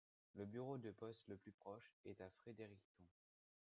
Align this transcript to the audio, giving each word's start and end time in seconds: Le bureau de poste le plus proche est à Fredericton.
Le 0.35 0.47
bureau 0.47 0.79
de 0.79 0.89
poste 0.89 1.27
le 1.27 1.37
plus 1.37 1.51
proche 1.51 1.93
est 2.05 2.19
à 2.21 2.29
Fredericton. 2.41 3.03